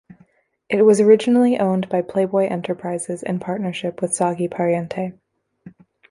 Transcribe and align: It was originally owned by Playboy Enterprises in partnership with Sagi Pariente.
It 0.67 0.81
was 0.81 0.99
originally 0.99 1.59
owned 1.59 1.87
by 1.87 2.01
Playboy 2.01 2.47
Enterprises 2.47 3.21
in 3.21 3.39
partnership 3.39 4.01
with 4.01 4.15
Sagi 4.15 4.47
Pariente. 4.47 5.13